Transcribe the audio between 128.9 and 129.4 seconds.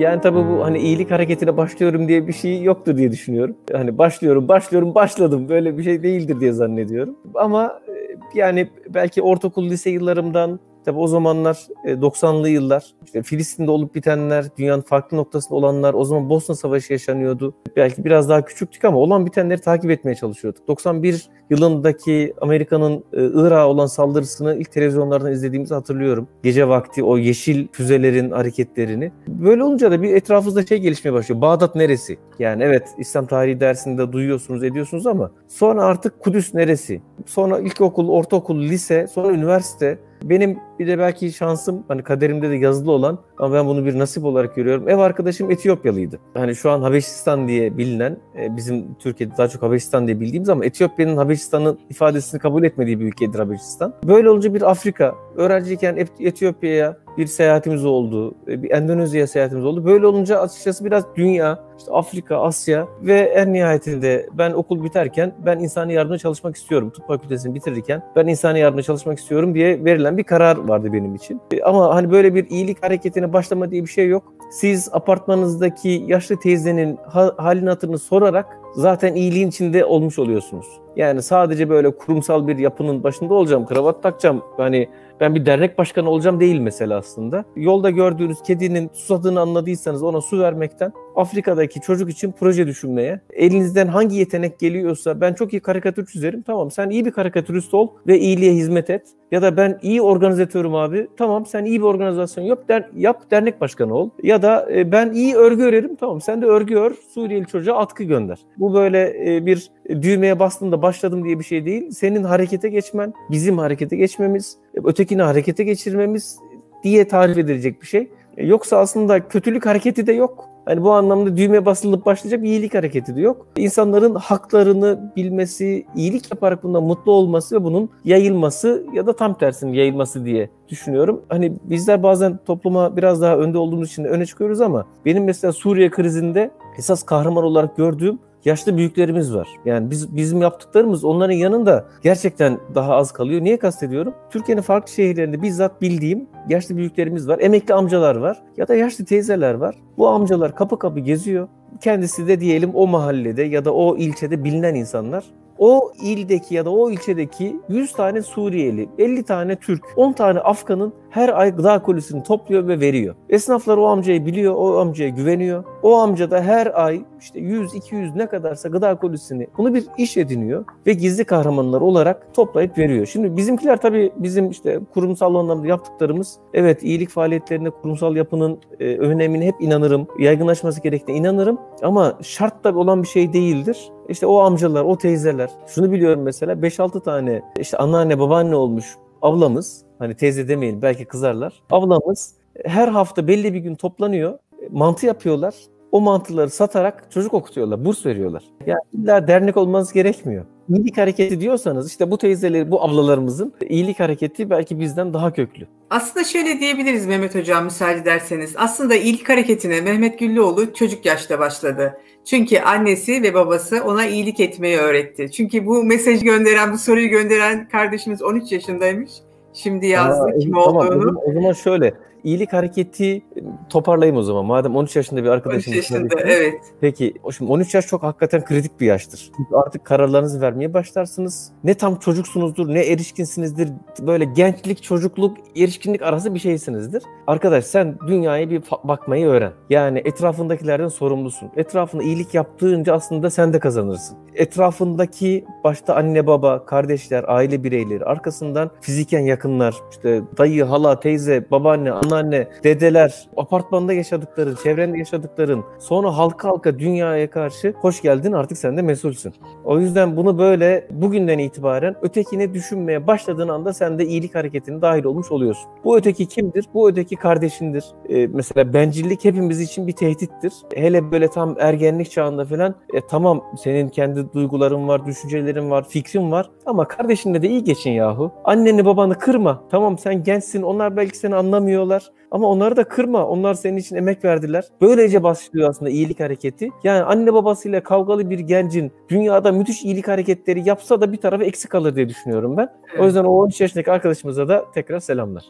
ya da tam